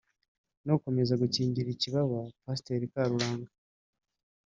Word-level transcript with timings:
no 0.65 0.71
gukomeza 0.77 1.13
gukingira 1.21 1.69
ikibaba 1.71 2.19
Pasiteri 2.43 2.91
Karuranga 2.93 3.51